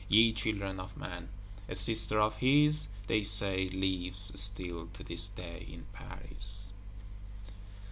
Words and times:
Ye 0.07 0.33
children 0.33 0.79
of 0.79 0.97
men! 0.97 1.29
A 1.69 1.75
sister 1.75 2.19
of 2.19 2.37
his, 2.37 2.87
they 3.05 3.21
say, 3.21 3.69
lives 3.69 4.31
still 4.33 4.87
to 4.93 5.03
this 5.03 5.29
day 5.29 5.67
in 5.71 5.85
Paris. 5.93 6.73